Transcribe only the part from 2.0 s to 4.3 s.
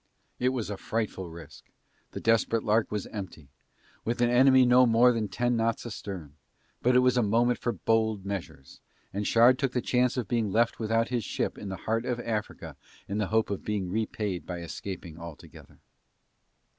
the Desperate Lark was empty, with